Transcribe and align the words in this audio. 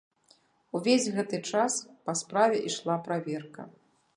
Увесь 0.77 1.05
гэты 1.17 1.39
час 1.51 1.77
па 2.07 2.15
справе 2.25 2.57
ішла 2.71 2.95
праверка. 3.11 3.69